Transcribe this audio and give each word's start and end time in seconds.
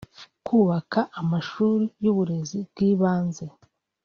kubaka 0.47 0.99
amashuri 1.21 1.85
y’uburezi 2.03 2.59
bw’ibanze 2.71 3.45